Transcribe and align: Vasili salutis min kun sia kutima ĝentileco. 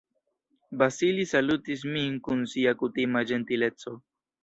Vasili 0.81 1.27
salutis 1.33 1.85
min 1.93 2.17
kun 2.31 2.43
sia 2.57 2.77
kutima 2.83 3.27
ĝentileco. 3.33 3.99